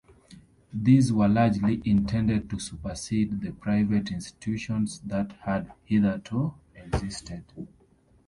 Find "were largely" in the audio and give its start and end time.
1.13-1.79